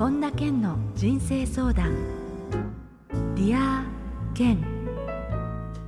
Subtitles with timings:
[0.00, 1.94] 本田健の人生相談。
[3.34, 3.84] Dear
[4.32, 4.58] 健。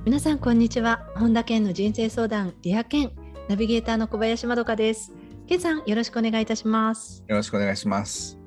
[0.05, 1.03] 皆さんこんにちは。
[1.15, 3.11] 本田健の人生相談 Dear 健。
[3.49, 5.11] ナビゲーターの小林まどかです。
[5.47, 7.23] 健さんよろしくお願いいたします。
[7.27, 8.37] よろしくお願いします。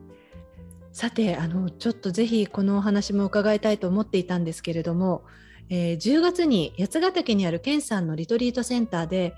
[0.92, 5.24] さてあのちょっとぜひこのお話も伺いたいと思っていたんですけれども、
[5.68, 9.34] えー、10月に八ヶ岳にある健さんのリトリートセンターで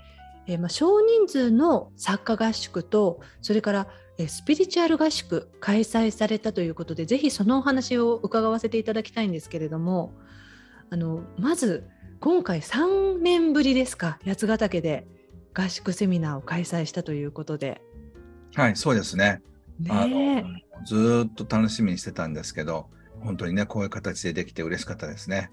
[0.49, 3.89] えー、まあ、少人数の作家合宿とそれから、えー、
[4.27, 10.13] スピリチュアル合宿開催されたということでぜひそのお話を伺わせていただきたいんですけれども
[10.89, 11.87] あのまず
[12.19, 15.07] 今回3年ぶりですか八ヶ岳で
[15.53, 17.81] 合宿セミナーを開催したということで。
[18.55, 19.41] はいそうですね
[19.79, 20.43] ね
[20.85, 22.87] ずっと楽しみにしてたんですけど
[23.21, 25.51] 本当にねこういう形でできて嬉しかったですね。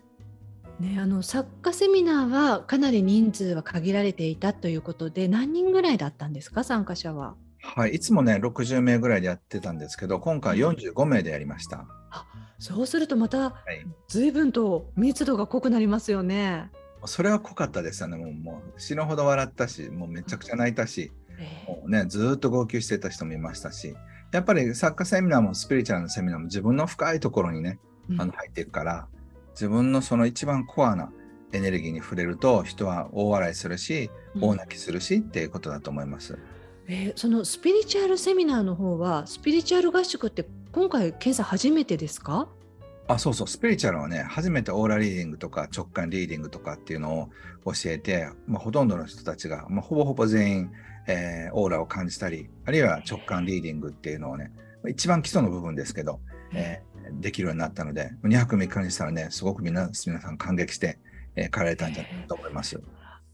[0.81, 7.35] ね、あの作家セミナーはかなり人数は限られていたということで何人ぐらいだったんですか参加者は？
[7.75, 11.87] はい、いつもね60名ぐらいでやってたんですけど今回45名でやりました。
[12.11, 12.27] あ
[12.59, 13.55] そうするとまた
[14.09, 16.71] 随分と密度が濃くなりますよね。
[17.05, 18.17] それは濃かったですよね。
[18.17, 23.95] もうもう死ぬほど笑ったしもうめちゃくちゃ泣いたし、えー、もうね、ずっと号泣してた人もいましたし
[24.33, 27.79] やっぱり作家セミナーもスピリチュアルのセミナーも自分の深いところにね、
[28.19, 29.09] あの入っていくから、
[29.53, 31.11] 自分のその一番コアな
[31.53, 36.39] エネルギーに触れると人は大笑いするし、大泣きするしっていうことだと思います。
[36.89, 42.49] えー、そのスピリチュアルセミナーの方はスピリチュアル合宿って今回検査初めてですか？
[43.09, 47.29] あそうそうスピリチュアルはね初めてオーラリーディングとか直感リーディングとかっていうのを
[47.73, 50.71] 教えて、まあ、ほとんどの人たちが、まあ、ほぼほぼ全員、
[51.07, 54.51] えー、オーラを感じたりあるいは直感リーディングっていうのをね
[54.89, 56.21] 一番基礎の部分ですけど、
[56.53, 56.81] え
[57.21, 60.99] できるようになったので、2泊3日にしたらね、すごく皆皆さん感激して、
[61.35, 62.81] えー、帰られたんじゃないかと思います。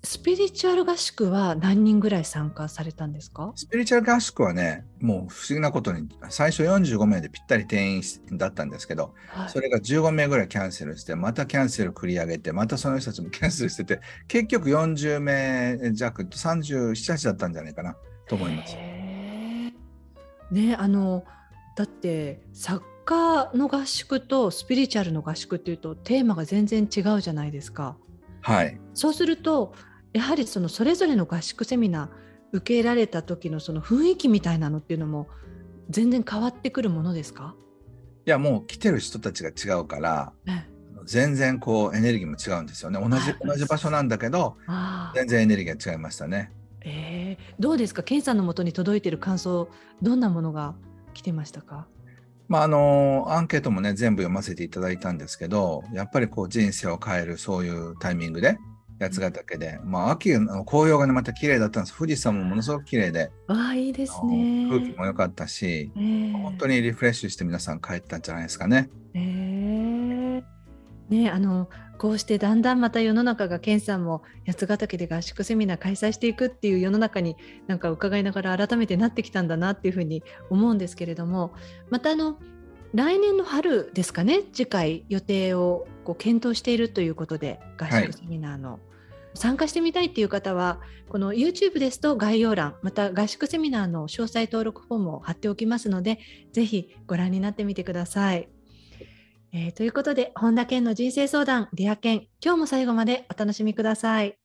[0.04, 3.52] スピリチュアル合宿は何人ぐらい参加されたんですか？
[3.54, 17.96] スピリチュアル合宿はね、もう不思議なことに、最初45名でぴったり定員だったんですけど、はい、それが15名ぐらいキャンセルして、またキャンセル繰り上げて、またその人たちもキャンセルしてて、結局40名弱、37、8だったんじゃないかな
[18.26, 18.74] と思います。
[18.74, 19.72] ね、
[20.78, 21.24] あの
[21.76, 27.96] だって作家の合宿とスピリチュアルの合宿っていうとテーマが全然違うじゃないですか。
[28.40, 29.72] はい、そうすると
[30.12, 32.08] やはりそのそれぞれの合宿セミナー
[32.52, 35.28] 受けられた時のその雰囲気みたいなのっていうのも
[35.88, 37.54] 全然変わってくるものですか？
[38.26, 40.68] いやもう来てる人たちが違うから、ね、
[41.06, 43.00] 全然こうエネルギーも違うんですよね。
[43.00, 44.56] 同じ同じ場所なんだけど
[45.14, 46.52] 全然エネルギーが違いましたね。
[46.82, 49.68] えー、どうですか、ケンさんのもとに届いている感想、
[50.02, 50.74] どんなものが
[51.14, 51.86] 来てましたか？
[52.48, 58.58] まあ、あのアンケートもね全部読ませていただいたんですけどやっぱりこう人生を変えるそういうタイミングで
[59.00, 61.96] 八ヶ岳で、まあ、秋の紅葉がねまた綺麗だったんです。
[61.96, 63.30] 富士山もものすごく綺麗で。
[63.48, 64.68] あいいですね。
[64.70, 68.90] 空気も良かったし、えー、本当にリフレッシュして皆さん帰ったんじゃないですかね。
[69.14, 70.42] えー、
[71.08, 77.36] ねあのこうしてだんだんまた世の中が健さんも八ヶ岳で合宿セミナー開催していくっていう世の中に
[77.68, 81.52] なんか伺いながら改めてなってきたんだなっていうふうに思うんですけれども
[81.90, 82.38] またあの
[82.94, 88.80] 来年の春ですかね次回予定をこう検討しているということで合宿セミナーの、はい、
[89.34, 96.18] 参加してみたいっていう方はこの YouTube ですと概要欄また合宿セミナーの詳細登録フォームを貼っておきますので
[96.52, 98.48] ぜひご覧になってみてください。
[99.54, 104.38] えー、ということで、本田健の人生相談、 Dear 健、今日も最後までお楽しみください。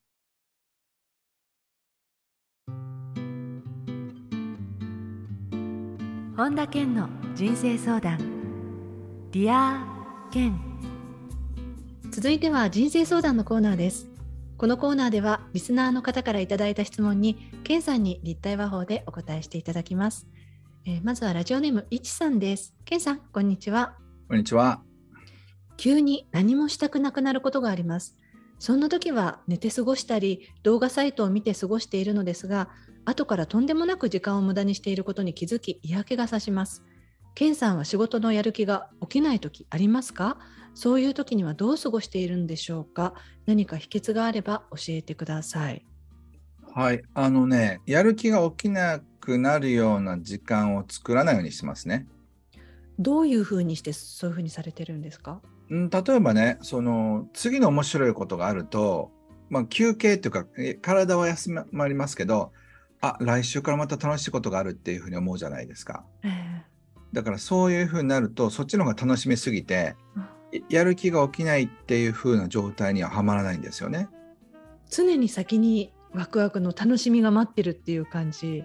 [6.36, 8.37] 本田健の人生相談、
[9.38, 9.86] Dear
[10.32, 10.60] 健。
[12.10, 14.08] 続いては人生相談のコーナーです。
[14.58, 20.26] このコーナーでは、リスナーの方からいただいた質問に、健さんに立体話法でお答えしていただきます。
[20.88, 22.74] えー、まずはラジオネームいちさんです。
[22.84, 23.96] 健さん、こんにちは。
[24.28, 24.82] こんにちは。
[25.78, 28.18] 急に何もしたくなくなることがあります。
[28.58, 32.70] そんな時は寝て過ごしたり動画サイトを見て過ごしているのですが
[33.06, 36.82] 後からとんでもなく時間を無駄にしていることに気づき嫌気がさします。
[37.38, 40.40] ケンさんは仕事のやる気が起きない時ありますか？
[40.74, 43.14] そういう時にはどう過ごしているんでしょうか？
[43.46, 45.86] 何か秘訣があれば教えてください。
[46.74, 52.08] はい、あのね、やる気が起きなくなるような時間を作らないようにしてますね。
[52.98, 55.40] どういうふうにしてそういうふうにされてるんですか？
[55.70, 59.12] 例えばねその次の面白いことがあると、
[59.52, 60.48] まあ、休憩っていうか
[60.82, 62.52] 体は休まりますけど
[63.00, 66.32] あ来週からまた楽しいことがあるっていうふうに思うじゃないですか、えー、
[67.18, 70.20] だからそういうふうになるとそっちの方が楽しみすぎて、う
[70.58, 74.08] ん、やる気が起きないっていうふうな状態にははまらないんですよね
[74.92, 78.64] 常に先にワクワクの楽しみが待ってるっていう感じ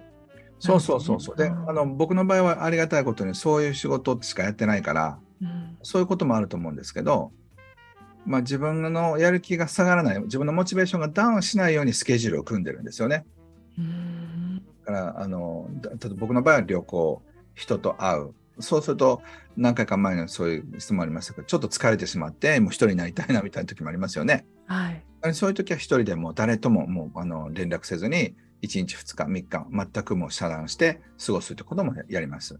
[0.59, 1.35] そうそうそうそう。
[1.35, 7.33] で、うんあの僕の場合はありがたいことにそういう仕事しかやってないから、うんそういうこともあると思うんですけど、
[8.25, 13.25] まあ、自分のやる気が下がらない、自分のモチベーションがダウンしないようにスケジュールを組んでるんですよね。
[13.77, 15.69] うんだからあの
[16.15, 17.21] 僕の場合は旅行、
[17.55, 18.33] 人と会う。
[18.59, 19.21] そうすると
[19.57, 24.45] 何回か前のそういう質問ありましたけど、ちょっと疲れてしまって、もう一人になりたいなみたいな時もありますよね。
[24.67, 25.03] はい。
[25.33, 32.59] そういう時は一人でもう誰とももうあの連絡せずに、1日、2日、3日、全くもう遮断して過ごすということもやります。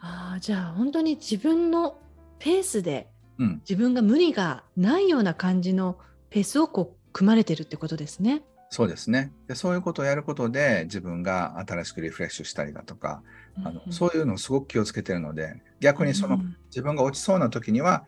[0.00, 1.98] ああ、じゃあ本当に自分の
[2.38, 3.08] ペースで、
[3.38, 5.98] うん自分が無理がないような感じの
[6.30, 8.42] ペースをこう組まれてるってことですね。
[8.76, 9.32] そうですね。
[9.48, 9.54] で。
[9.54, 13.22] そういうことをやることで自分が新しくリフレッシュしたりだとか、
[13.64, 13.90] あのうん。
[13.90, 18.04] そういうのをすごく気をつけてるので、逆にそのうん自分が落ちそうな時には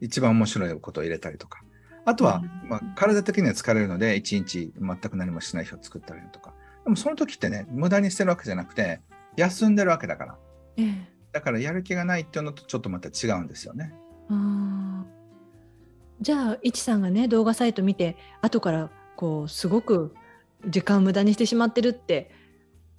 [0.00, 1.64] 一番面白いことを入れたりとか、
[2.04, 9.00] あとは、うんまあ、体的には疲れるので一日全く何もしない日を作ったりだとか、でもその時ってね、無駄にしてるわけじゃなくて、
[9.36, 10.38] 休んでるわけだから。
[10.76, 11.08] ええ。
[11.32, 13.92] だからやる気がないっていうのとちょっとまた違うんですよね。
[16.20, 20.14] じゃあいちさんがね動画サイト見て後からこうすごく
[20.66, 22.30] 時間を無駄にしてしまってるって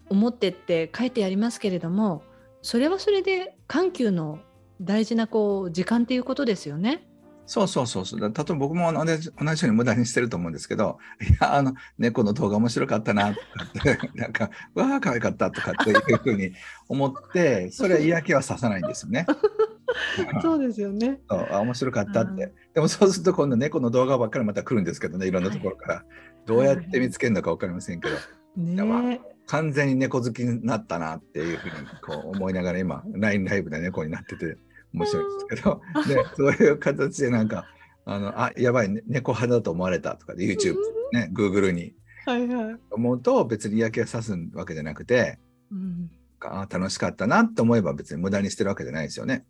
[0.10, 2.24] 思ってって書いてありますけれども
[2.62, 4.40] それはそれで緩急の
[4.82, 7.08] 大事なこう時間っていうことですよね。
[7.48, 8.20] そうそうそうそう。
[8.20, 16.54] だ例えば僕も同じ同じように無駄にしてると思うんですけど、 いや、あの、猫の動画面白かったなとかって、 なんか、うわあ、可愛かったとかっていうふうに
[16.88, 19.28] 思って、それは嫌気はささないんですよね。
[20.42, 21.20] そうですよね。
[21.28, 22.54] あ面白かったっうて。
[22.74, 26.06] でもそうすると今度猫の動画ばっかりまた来るんですけどね、いろんなところから。
[26.46, 28.16] どうやって見つけるのか分かりませんけど、
[28.58, 34.58] ね完全に猫好きになったなっていうふうにこう思いながら今、LINE ライブで猫になってて
[34.94, 37.66] 面白いんですけど、でそういう形でなんか、
[38.06, 40.76] あのあやばい、ね、猫派だと思われたとかで YouTube、
[41.12, 41.94] ね、Google に
[42.26, 42.76] はいはい。
[42.92, 45.40] 思うと別に嫌気がさすわけじゃなくて、
[45.72, 46.12] うん
[46.42, 49.46] あ楽しかったなって思えば別に無駄にしてるわけじゃないですよね。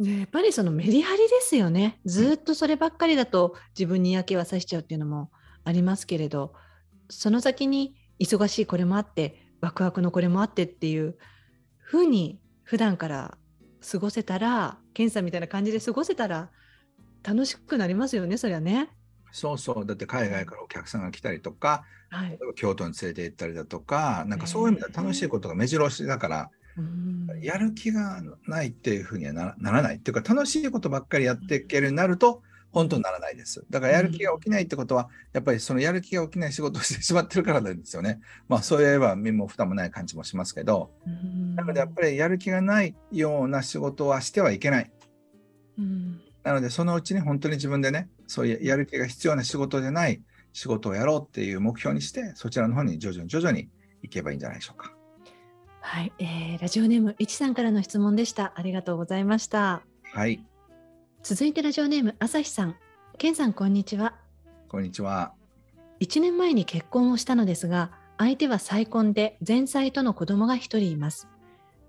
[0.00, 2.00] ねやっぱりそのメリハリですよね。
[2.04, 5.30] ずっとそればっかりだと自分に嫌気はさしちゃうっていうのも
[5.64, 6.54] ありますけれど、
[7.08, 11.18] その先に忙しいこれもあって、ワクワクのこれもあってっていう
[11.84, 13.36] 風に普段から
[13.90, 16.50] 過ごせたら、ケンさんみたいな感じで過ごせたら
[17.22, 18.88] 楽しくなりますよね、そりゃね。
[19.32, 22.38] そうそう、だって海外からお客さんが来たりとか、はい。
[22.56, 26.59] 京都に連れて行ったりだとか、なんかそういう意味では楽しいことが目白押しだから、うん
[27.42, 29.96] やる気がないっていうふうにはなならない。
[29.96, 32.42] っていうか、楽しいことばっかりやっていけるようになると、
[32.72, 33.64] 本当にならないです。
[33.68, 38.20] だからやる気が起きないってことは、やっぱりそのやる気が起きない仕事をしてしまってるからなんですよね。
[38.48, 44.90] まあ、そういえば身も蓋もない感じもしますけど、うんなのでやっぱりやる気がないような仕事はしてはいけない。
[45.78, 50.22] うんなので、そのうちに本当に自分でね、そういうやる気が必要な仕事じゃない
[50.52, 53.68] 仕事をやろうっていう目標にして、そちらの方に徐々に徐々に
[54.02, 54.94] 行けばいいんじゃないでしょうか。
[55.80, 58.52] はい、えーラジオネームいちさんからの質問でした。
[58.54, 59.82] ありがとうございました。
[60.12, 60.44] はい、
[61.22, 62.76] 続いてラジオネーム朝日さん。
[63.18, 64.14] ケンさんこんにちは。
[64.68, 65.32] こんにちは。
[66.00, 71.28] 1年前に結婚をしたのですが、相手は再婚で前妻との子供が1人います。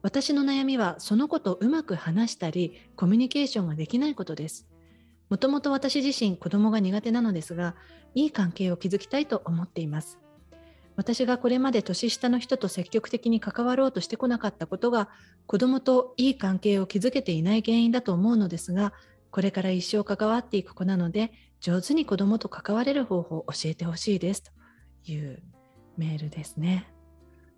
[0.01, 4.67] 私の悩みはその子とうまく話したり、コミュニケーションができないことです。
[5.29, 7.75] もともと私自身子供が苦手なのですが、
[8.15, 10.17] いい関係を築きたいと思っています。
[10.95, 15.09] 私がこれまで年下の人と積極的に関わろうとしてこなかったことが、
[15.47, 18.93] 子供といい関係を築けていない原因だと思うのですが、
[19.31, 24.51] これから一生関わっていく子なので、上手に子供と関われる方法を教えてほしいですと
[25.11, 25.41] いう
[25.97, 26.91] メールですね。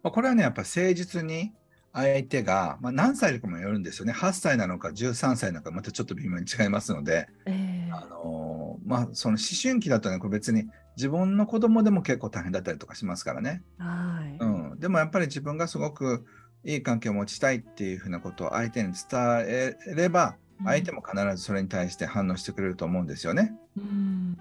[0.03, 1.53] まあこれはね、やっぱ誠実に
[1.93, 4.13] 相手が、まあ、何歳かもよるんですよね。
[4.13, 7.51] 8歳なのか13歳なのか、またちょっと微妙に違いますので、え
[7.95, 13.63] あのーまあ、その思春期だとね、別に自分の子供でも結構大変だったりとかしますからね。
[13.77, 16.25] はい、うん、でもやっぱり自分がすごく
[16.63, 23.53] いい関係を持ちたいっていうふうなことを相手に伝えれば、相手も必ずそれに対して反応してくれると思うんですよね。
[23.77, 24.37] うん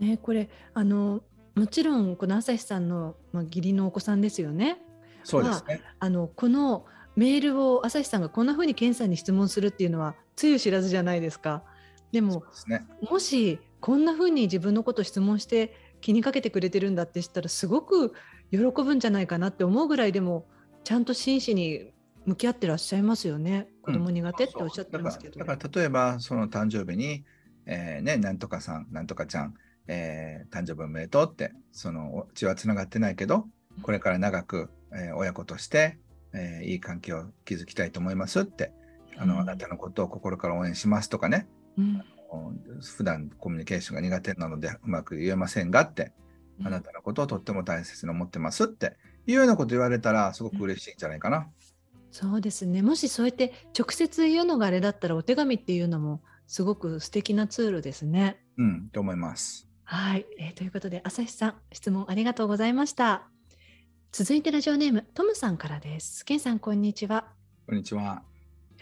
[0.00, 1.22] うん、ね、これあの
[1.54, 4.78] もちろんこの朝日さんの、まあ、義理のお子さんですよね。
[5.24, 5.80] そうですね。
[5.98, 11.62] あのこのメールを朝日さんがこんな風に健さんに質問するっていうのはつゆ知らずじゃないですか。
[12.12, 12.86] でもね。
[13.10, 18.12] もしこんな風に自分のこと質問して気にかけてくれてるんだって知ったらすごく
[18.50, 20.46] 喜ぶんじゃないかなって思うぐらいでも
[20.84, 21.90] ちゃんと真摯に
[22.24, 23.68] 向き合ってらっしゃいますよね。
[23.82, 25.38] 子供苦手っておっしゃってますけど。
[25.40, 27.24] だからだから例えばその誕生日に、
[27.66, 29.54] えーね、なんとかさん、なんとかちゃん、
[29.88, 33.46] えー誕生日おめでとうって、その血はつながってないけど、
[33.82, 35.98] これから長く、えー親子として、
[36.32, 38.72] えーいい関係を築きたいと思いますって、
[39.16, 41.48] あの、うんあなたのことを心から応援しますとかね、
[41.78, 42.04] うん
[42.80, 46.12] 普段コミュニケーションが苦手なのでうまく言えませんがって、
[46.60, 51.48] うんあなたのことをとっても大切に思ってますっていうようなこと言われたらすごく嬉しいんじゃないかな。
[52.10, 58.38] そうですねもしそうやって直接言うのがあれだったらお手紙っていうのもすごく素敵なツールですね。
[58.58, 59.66] うん、と思います。
[59.84, 63.28] はい、えーということで朝日さん質問ありがとうございました。
[64.12, 66.24] 続いてラジオネームトムさんからです。
[66.24, 67.32] ケンさんこんにちは。
[67.66, 68.22] こんにちは。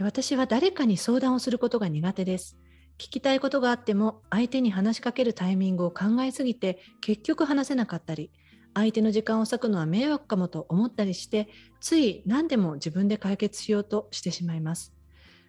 [0.00, 2.58] 私は誰かに相談をすることが苦手です。
[3.00, 8.30] 聞きたいことがあっても相手に話しかけるタイミングを考えすぎて結局話せなかったり
[8.74, 11.48] 相手の時間を割くのは迷惑かもと思ったりして
[11.80, 14.92] つい何でも自分で解決しようとしてしまいます。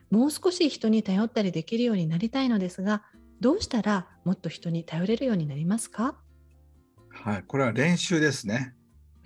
[0.10, 3.03] もう少し人に頼ったりできるようになりたいのですが
[3.41, 6.15] どうしたらもっと人に頼れるようになりますか？
[7.10, 8.74] はい、これは練習ですね。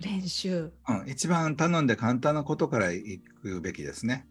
[0.00, 4.26] 練習うん、一番頼んで簡単なことからいくべきですね。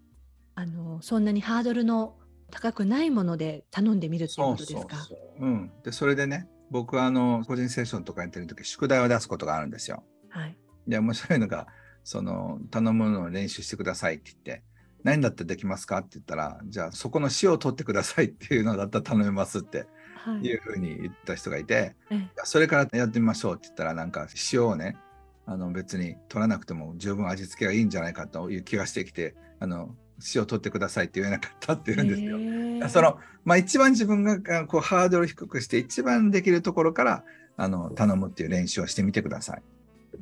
[0.54, 2.18] あのそんなにハードルの
[2.52, 4.98] 高くないもので頼んでみるっていうことですか？
[5.40, 5.46] う。
[5.46, 5.72] うん。
[5.84, 10.04] で、それでね、僕はあの個人セッションとかやってる時宿題を出すことがあるんですよ。
[10.30, 10.58] はい。
[10.88, 11.68] で、面白いのが、
[12.04, 14.64] その、頼むのを練習してくださいって言って、
[15.04, 16.00] 何だったらできますか？
[16.00, 24.98] って言ったら、じゃあそこの塩を取ってくださいっていうのだったら頼めますってはいいうふうに言った人がいて、ええいやそれからやってみましょうって言ったら、なんか塩をね、
[25.46, 29.96] あの別に取らなくても十分味付けがいいんじゃないかという気がしてきて、あの、
[30.36, 32.38] 塩取ってくださいって言えなかったって言うんですよ。
[32.38, 37.24] へーその、まあ、一番自分があこうハードルを低くして一番できるところから
[37.57, 39.63] あの頼むっていう練習をしてみてください。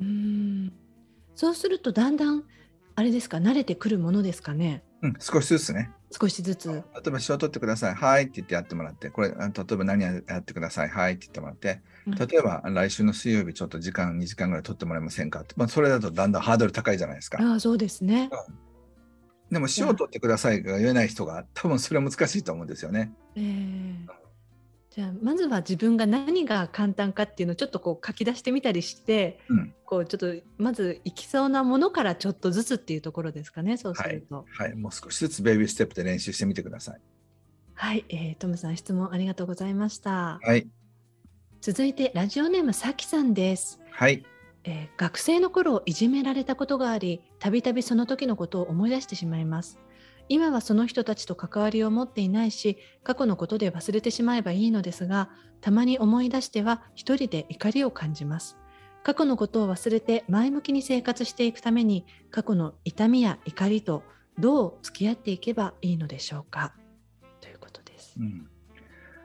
[0.00, 0.72] うーん
[1.34, 2.44] そうするとだんだん
[2.96, 5.90] あれですか慣れてくるものですかねうん、少しずつね。
[6.18, 7.94] 少しずつ例えば塩取ってください。
[7.94, 10.88] はいって言ってやってもらって、これ、あ例えば何やってください。
[10.88, 17.38] はいって言ってもらって、うん例えば来週の水曜日ちょっと時間2時間ぐらい取ってもらえませんかって、まあ、それだとだんだんハードル高いじゃないですか。
[17.40, 18.30] ああそうですね
[19.50, 23.12] でも塩取ってくださいが言えない人が多分それは難しいと思うんですよね。
[23.36, 24.24] えー
[24.94, 34.74] じゃあまずは自分が何が簡単かっていうのをちょっとこう書き出してみたりして、うんこうちょっとまずいきそうなものからちょっとずつっていうところですかねそうするとはい。
[34.76, 37.00] もう少しずつベイビーステップで練習してみてください。
[37.74, 40.68] はい、えートムさん質問ありがとうございましたはい。
[41.60, 44.24] 続いてラジオネームさきさんですはい。
[44.64, 49.78] えー学生の頃いじめられたことがありたびたびその時のことを思い出してしまいます。
[50.28, 55.28] 今はその人たちと関わりを持っていないし過去のことで忘れてしまえばいいのですが
[55.60, 58.56] たまに思い出しては一人で怒りを感じます。
[59.02, 64.02] 過去のことを忘れて前向きに生活していくために過去の痛みや怒りと
[64.38, 66.72] どう付き合っていけばいいのでしょうか。
[67.40, 68.14] ということです。
[68.18, 68.48] うん。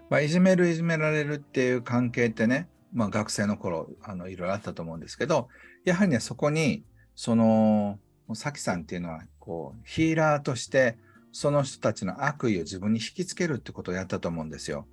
[0.09, 5.47] まあ、いじめるいじめられるっていう関係ってね、まあ、学生の頃あのいろいろあったと思うんですけど
[5.85, 6.83] やはりねそこに
[7.15, 7.99] その
[8.33, 10.97] さきさんっていうのはこうヒーラーとして
[11.31, 14.87] その人たちの悪意を自分に引きつけるってことをやったと思うんですよ。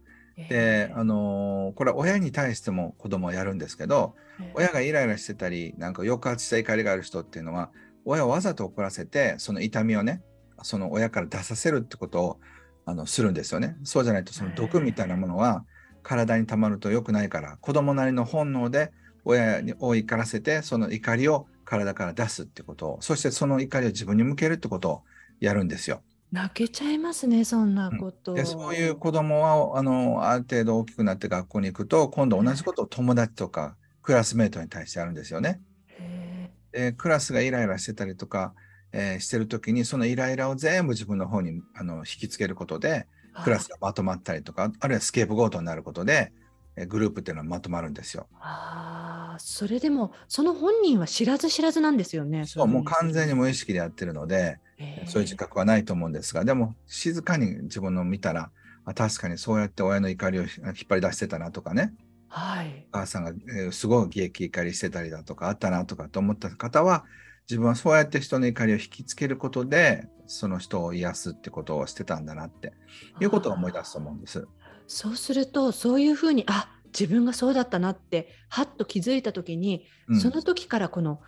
[0.51, 4.15] で、あのこれは親に対しても子供はやるんですけど
[4.55, 7.71] 親がイライラしてたりなんか抑圧した怒りがある人っていうのは
[8.05, 10.23] 親をわざと怒らせてその痛みをね
[10.63, 12.41] その親から出させるってことを
[12.85, 13.77] あのするんですよね。
[13.83, 15.65] そうじゃないとその毒みたいなものは
[16.07, 18.93] 体に溜まると良くないから子供なりの本能で
[19.25, 25.03] 親を怒らせてその怒りを体から出すってことをそしてその怒りを自分に向けるってことを
[25.41, 26.03] やるんですよ。
[26.31, 35.61] 泣けちゃいますねそんなこと、でそういう子供はあのある程度大きくなって学校に行くと今度同じことを友達とかクラスメートに対してやるんですよね。
[35.89, 38.55] へでクラスがイライラしてたりとか、
[38.93, 43.05] えーしてる時にそのイライラを全部自分の方にあの引きつけることでー
[43.43, 46.33] クラスがまとまったりとかあるいはスケープゴートになることで、
[46.77, 48.29] えーグループっていうのはまとまるんですよ。
[48.41, 52.47] ああ、それでもその本人は知らず知らずなんですよね。
[52.47, 54.59] そうもう完全にも無意識でやってるので、
[55.07, 58.51] そういう自覚はないと思うんですがでも静かに自分の見たら
[58.85, 60.51] あ確かにそうやって親の怒りを引っ
[60.89, 61.95] 張り出してたなとかね
[62.29, 62.87] はい。
[62.93, 67.05] お母さんが、えーすごい激怒りしてたりだとかあったなとかと思った方は
[67.49, 72.73] 自分はそうやって人の怒りを引きつけることでその人を癒すってことをしてたんだなって
[73.21, 74.47] いうことを思い出すと思うんです。
[74.87, 80.21] そうするとそういうふうにあ自分がそうだったなってはっと気づいた時に、うん。
[80.21, 81.21] その時からこの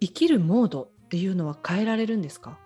[0.00, 2.58] 生きるモードっていうのは変えられるんですか？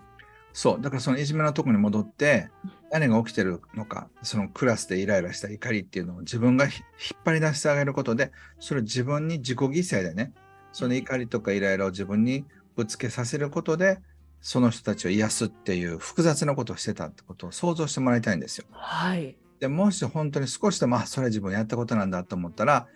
[0.53, 0.81] そう。
[0.81, 2.73] だからそのいじめのとこに戻ってうん。
[2.93, 10.35] 何が起きてるのかそのクラスでイライラした怒りっていうのを自分がひ引っ張り出してあげることでそれを自分に自己犠牲でね
[10.73, 12.45] その怒りとかイライラを自分に
[12.77, 13.99] ぶつけさせることで
[14.43, 18.67] その人たちを癒すっていう複雑なことをしてたってことを想像してもらいたいんですよ。
[18.73, 19.37] はい。
[19.61, 22.89] でもし本当に少しでもあそれは自分やったことなんだと思ったら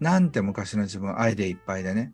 [0.00, 2.12] なんて昔の自分愛でいっぱいでね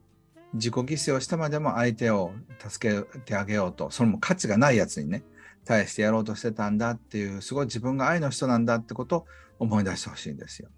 [0.52, 5.24] 自己犠牲をしてまでも相手を助けてあげようとそれも価値がないやつにね
[5.64, 9.26] 対してやろうとしてたんだっていうすごい自分が愛の人なんだってことを
[9.58, 10.68] 思い出してほしいんですよ。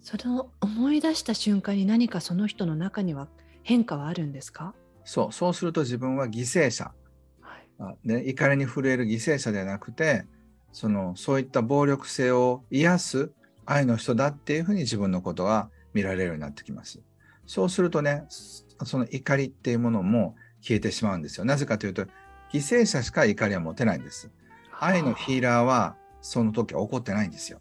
[0.00, 3.28] その思い出した瞬間に何かその人の中には
[3.64, 4.74] 変化はあるんですか？
[5.04, 6.92] そう、そうすると自分は犠牲者。
[7.40, 10.26] はいあね、怒りに震える犠牲者ではなくて、
[10.70, 13.32] そのそういった暴力性を癒す
[13.66, 17.00] 愛の人だっていうふうに自分のことが見られるようになってきます。
[17.46, 21.44] そうするとね、その怒りっていうものも消えてしまうんですよ。
[21.44, 22.04] なぜかというと、
[22.52, 24.30] 犠牲者しか怒りは持てないんです。
[24.78, 27.60] 愛のヒーラーはその時は起こってないんですよ。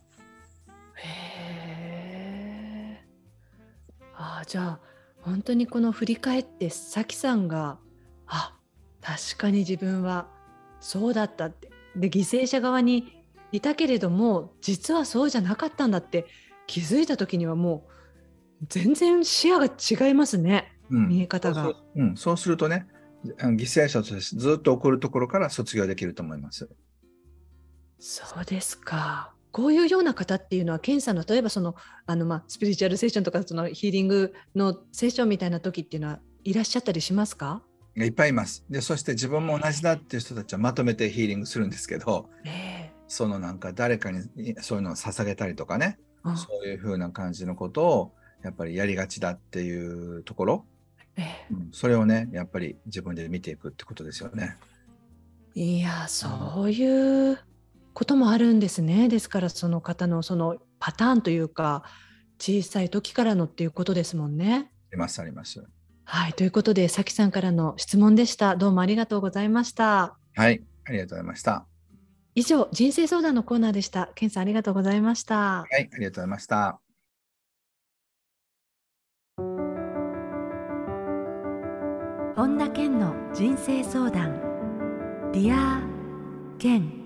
[0.95, 1.01] へ
[2.99, 3.03] え。
[4.15, 4.79] ああ、じゃあ、
[5.23, 7.79] 本当にこの振り返ってさきさんが、
[8.27, 8.55] あ、
[9.01, 10.27] 確かに自分は
[10.79, 11.69] そうだったって。
[11.95, 16.25] で、犠牲者側にいたけれども、実はそうじゃなかったんだって
[16.67, 17.87] 気づいた時にはも
[18.61, 20.69] う全然視野が違いますね。
[20.89, 22.87] うん見え方がそうするうん、そうするとね、
[23.25, 26.69] 犠牲者としてずっと起こるところから卒業できると思います。
[27.99, 29.32] そうですか。
[29.53, 31.75] こういうような方っていうのは、ケンさんの例えばその
[32.07, 37.61] あのまあスピリチュアルセッションとかそのヒーリングのセッションみたいな時っていうのはいらっしゃったりしますか？
[37.95, 38.65] いっぱいいます。
[38.69, 44.23] で、そして自分も同じだっていう人たちはまとめてヒーリングするんですけど、ええそのなんか誰かに
[44.61, 48.11] そういうのを捧げたりとかね、あそういう風な感じのことを
[48.43, 50.65] やっぱりやりがちだっていうところ、
[51.15, 54.57] ええうんそれをね、やっぱり自分で見ていくってことですよね。
[55.53, 57.37] いや、そういう
[57.93, 59.07] こともあるんですね。
[59.07, 61.83] ですからその方のそのパターンというか、
[62.39, 64.71] 小さい時からのっていうことですもんね。
[64.89, 65.63] あります、あります。
[66.05, 68.55] はい、ということで、さきさんからの質問でした。
[68.55, 70.17] どうもありがとうございました。
[70.35, 71.65] はい、ありがとうございました。
[72.35, 74.11] 以上、人生相談のコーナーでした。
[74.15, 75.61] ケンさんありがとうございました。
[75.61, 76.79] はい、ありがとうございました。
[82.35, 84.41] 本田健の人生相談
[85.31, 85.81] Dear
[86.57, 87.02] 健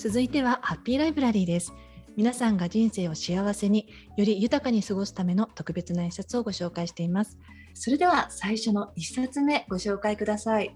[0.00, 1.74] 続いては Happy Library です。
[2.16, 7.36] 皆さんが人生を幸せにより豊かに過ごすための特別な一冊をご紹介しています。
[7.74, 10.74] それでは最初の一冊目ご紹介ください。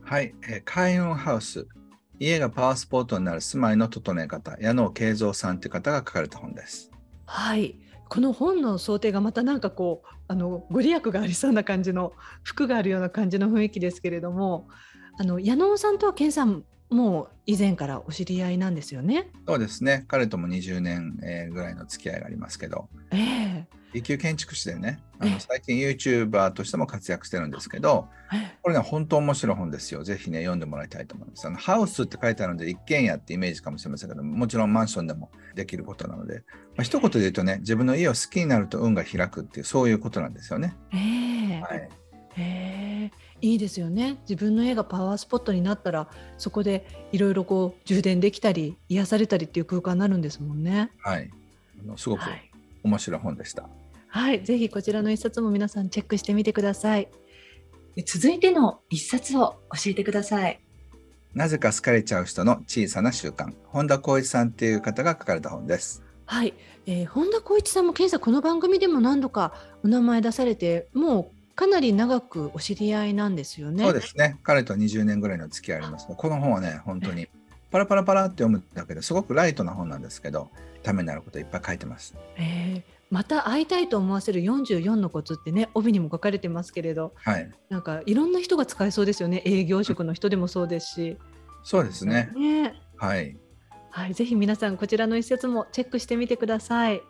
[0.00, 1.68] はい、えー開運ハウス。
[2.18, 6.90] 家がパワースポットになる住まいの整え方、矢野慶三さんという方が書かれた本です。
[7.26, 7.78] はい。
[8.08, 14.68] この本の想定がまたなんかこうあのご利益がありそうな感じの服があるような感じの雰囲気ですけれども
[15.18, 19.26] あの矢野さんとは健さんもう以前からお知り合いなんですよね？
[19.48, 30.04] そうですね、彼とも20年、えーぐらいの付き合いがありますけど、ええ一級建築士でね、あええの最近 YouTuber としても活躍してるんですけど、えこれね、本当面白い本ですよ。
[30.04, 31.46] ぜひね、読んでもらいたいと思います。
[31.46, 36.44] あのハウスって書いてあるので、一軒家ってイメージかもしれませんけど、もちろんマンションでもできることなので、
[36.76, 40.76] まあ、一言で言うとね、自分の家を好きになると運が開くっていう、そういうことなんですよね。
[40.92, 40.96] え
[41.58, 41.88] えはい。
[42.36, 43.10] ええ
[43.44, 50.90] いいですよね自分の家がパワースポットになったらそこでいろいろこう充電できたり癒されたりっていう空間になるんですもんね。
[51.02, 51.30] はい。
[51.84, 52.50] あのすごくはい
[52.82, 53.68] 面白い本でした。
[54.08, 57.08] はい、ぜひこちらの一冊も皆さんチェックしてみてください。
[58.06, 60.60] 続いての一冊を教えてください。
[61.34, 63.52] なぜか好かれちゃう人の小さな習慣。
[63.66, 66.02] 本田光一さんっていう方が書かれた本です。
[66.26, 66.54] はい、
[66.86, 69.52] えー本田光一さんも検査この番組でも何度か
[69.82, 73.84] お名前出されてもうかなり長くお知り合いなんですよね。
[73.84, 74.38] そうですね。
[74.42, 77.28] 彼と20年ぐらいの付き合いありますがこの本はね、本当に
[77.70, 80.50] パラパラパラって読むだけですごくライトな本なんですけど、
[80.82, 82.14] ためになることいっぱい書いてます。
[82.36, 87.48] えーまた会いたいと思わせる44のコツってね帯にも書かれてますけれどはい。
[87.68, 91.18] なんかいろんな人が使えそうですよね営業職の人でもそうですし。
[91.62, 92.30] そうですね。
[92.34, 93.36] ねはい。
[93.90, 97.02] はい、ぜひ皆さんこちらの一冊もチェックしてみてください。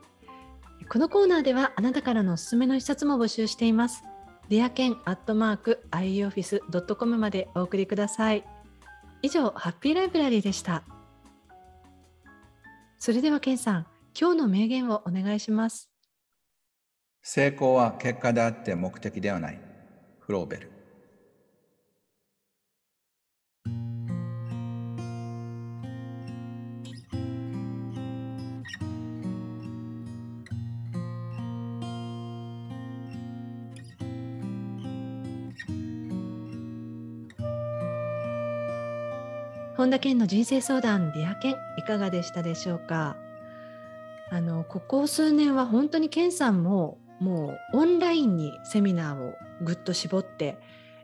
[0.90, 4.04] このコーナーではあなたからのおすすめの一冊も募集しています。
[4.48, 8.44] ディアケンアットマーク ioffice.com までお送りください。
[9.22, 10.84] 以上、ハッピーライブラリーでした。
[12.98, 13.86] それではケンさん、
[14.18, 15.90] 今日の名言をお願いします。
[17.22, 19.60] 成功は結果であって目的ではない。
[20.20, 20.73] フローベル。
[39.76, 43.16] 本田健の人生相談ディア健いかがでしたでしょうか？
[44.30, 50.58] あのここ数年は本当に健さんももうオンラインにセミナーをぐっと絞って、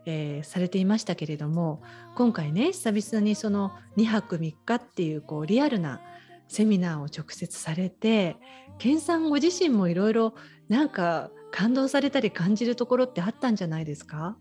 [0.06, 1.82] えーされていましたけれども
[2.16, 6.00] 今回ね久々にその2泊3日っていうこうリアルな
[6.48, 8.36] セミナーを直接されて
[8.78, 10.34] 健さんご自身もいろいろ
[10.68, 14.36] なんか感動されたり感じるところってあったんじゃないですか？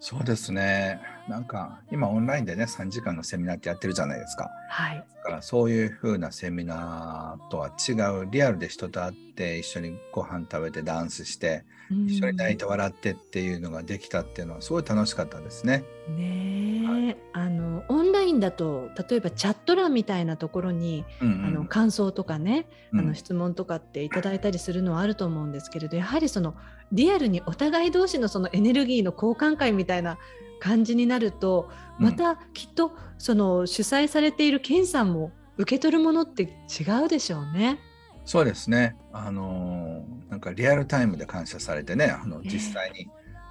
[0.00, 1.00] そうですね。
[1.28, 4.50] なんか今オンラインでね3時間のセミナーってやってるじゃないですか。
[4.68, 5.04] はい。
[5.16, 7.92] だからそういう風なセミナーとは違
[8.24, 15.84] うリアルで人と会って一緒にご飯食べてダンスして一緒に泣いて笑ってっていうのができたっていうのはすごい楽しかったですね。
[16.08, 26.54] ねえ、はいあのオンラインだと例えばチャット欄みたいなところに、うんうんあの感想とかね、うんあの質問とかっていただいたりするのはあると思うんですけれどやはりその
[26.92, 30.18] リアルにお互い同士のそのエネルギーの交換会みたいな
[30.64, 37.78] 感じになるとまたきっとその主催されているケンさんも受け取るものって違うでしょうね。
[38.24, 38.96] そうですね。
[39.12, 43.08] あのーなんかリアルタイムで感謝されてね、あのええ実際に、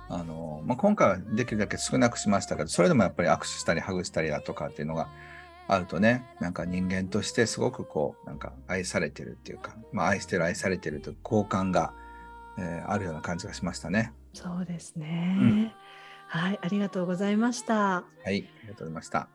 [0.09, 5.07] あのーまあ、今回はできるだけ少なくしましたけど、それでもやっぱり握手したりハグしたりだとかっていうのが
[5.67, 11.93] あるとね、なんか人間としてすごくこう、なんか愛されてるっていうか、まあ、愛してる愛されてるという交換が、
[12.57, 14.11] えーあるような感じがしましたね。
[14.33, 15.71] そうですね、うん
[16.33, 17.75] はい、ありがとうございました。
[17.75, 19.29] はい、ありがとうございました。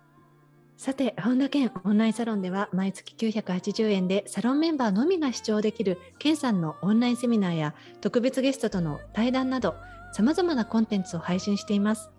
[0.77, 9.77] さて、本田健オンラインサロンでは毎月980円でサロンメンバーのみが視聴できる健さんのオンラインセミナーや特別ゲストとの対談など
[10.13, 12.11] 様々なコンテンツを配信しています。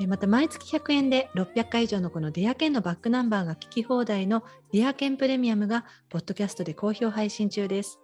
[0.00, 7.98] えまた毎月100円で600回以上のこのディアケンのバックナンバーが聞き放題のディアケンプレミアムがポッドキャストで好評配信中です。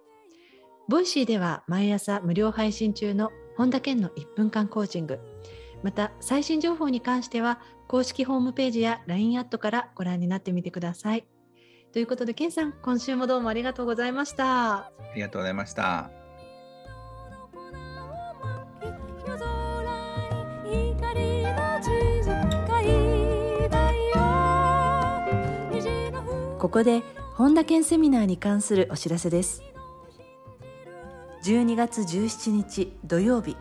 [0.88, 5.20] ボイシーでは毎朝無料配信中の本田健の1分間コーチング。
[5.82, 11.26] また最新情報に関しては公式ホームページや LINE アットからご覧になってみてください。
[11.92, 14.76] ということで、ケンさん、今週もどうもありがとうございました。
[14.76, 16.10] ありがとうございました。
[26.58, 27.02] ここで
[27.34, 29.64] 本田健セミナーに関するお知らせです
[31.42, 33.56] 12月17日土曜日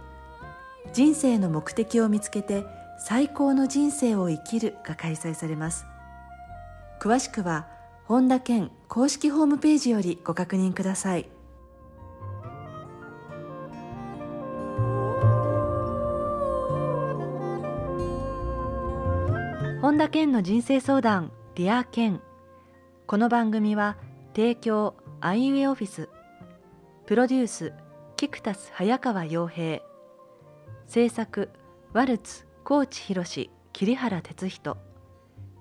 [0.93, 2.65] 人生の目的を見つけて
[2.99, 5.85] 最高の人生を生きるが開催されます。
[6.99, 7.67] 詳しくは
[8.05, 11.29] 本田健公式ホームページよりご確認ください。
[19.81, 22.21] 本田健の人生相談ディア健。
[23.07, 23.97] この番組は
[24.35, 26.09] 提供アイウェイオフィス。
[27.07, 27.73] プロデュース
[28.15, 29.90] キクタス早川洋平。
[30.93, 31.49] 制作
[31.93, 33.23] ワルツ高知博
[33.71, 34.77] 桐原哲人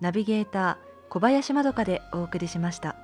[0.01, 2.97] ナビゲーター小林まどかでお送りしました。